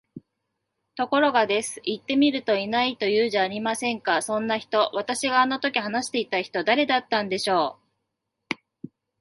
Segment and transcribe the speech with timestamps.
[0.95, 1.79] ところが、です。
[1.83, 4.89] 行ってみると居ないと言うじゃありませんか、そんな人。
[4.95, 7.77] 私があの時話していた人、誰だったんでしょ
[8.51, 8.57] う？